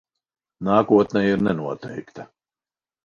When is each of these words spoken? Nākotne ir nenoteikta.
Nākotne 0.69 1.23
ir 1.33 1.45
nenoteikta. 1.49 2.29